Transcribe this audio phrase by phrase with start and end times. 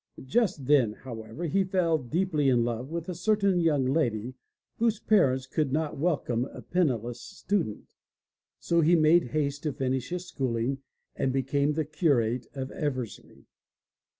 [0.25, 4.33] Just then, however, he fell deeply in love with a certain young lady
[4.77, 7.93] whose parents could not welcome a penniless student.
[8.59, 10.79] So he made haste to finish his schooling
[11.15, 13.45] and became the curate of Eversley.